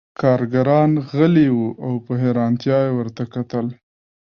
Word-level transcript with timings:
کارګران 0.21 0.91
غلي 1.11 1.47
وو 1.51 1.67
او 1.85 1.93
په 2.05 2.13
حیرانتیا 2.21 2.77
یې 2.87 2.91
ورته 2.99 3.23
کتل 3.33 3.65